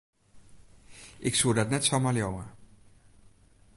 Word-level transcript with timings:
Ik 1.17 1.35
soe 1.35 1.53
dat 1.53 1.69
net 1.69 1.85
samar 1.85 2.13
leauwe. 2.13 2.43